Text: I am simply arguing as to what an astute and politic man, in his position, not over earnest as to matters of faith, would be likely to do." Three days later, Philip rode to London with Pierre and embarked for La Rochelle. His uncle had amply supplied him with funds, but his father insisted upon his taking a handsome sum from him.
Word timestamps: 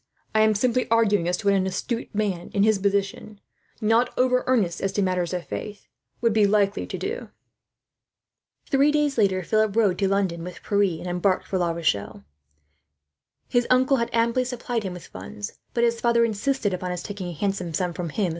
I 0.33 0.41
am 0.41 0.55
simply 0.55 0.89
arguing 0.89 1.27
as 1.27 1.37
to 1.37 1.47
what 1.47 1.53
an 1.53 1.67
astute 1.67 2.09
and 2.11 2.13
politic 2.13 2.15
man, 2.39 2.49
in 2.55 2.63
his 2.63 2.79
position, 2.79 3.39
not 3.79 4.11
over 4.17 4.43
earnest 4.47 4.81
as 4.81 4.91
to 4.93 5.03
matters 5.03 5.31
of 5.31 5.45
faith, 5.45 5.85
would 6.21 6.33
be 6.33 6.47
likely 6.47 6.87
to 6.87 6.97
do." 6.97 7.29
Three 8.65 8.91
days 8.91 9.19
later, 9.19 9.43
Philip 9.43 9.75
rode 9.75 9.99
to 9.99 10.07
London 10.07 10.43
with 10.43 10.63
Pierre 10.63 10.97
and 10.99 11.05
embarked 11.05 11.45
for 11.45 11.59
La 11.59 11.69
Rochelle. 11.69 12.23
His 13.47 13.67
uncle 13.69 13.97
had 13.97 14.09
amply 14.11 14.43
supplied 14.43 14.81
him 14.81 14.93
with 14.93 15.05
funds, 15.05 15.59
but 15.75 15.83
his 15.83 16.01
father 16.01 16.25
insisted 16.25 16.73
upon 16.73 16.89
his 16.89 17.03
taking 17.03 17.27
a 17.27 17.33
handsome 17.33 17.71
sum 17.75 17.93
from 17.93 18.09
him. 18.09 18.29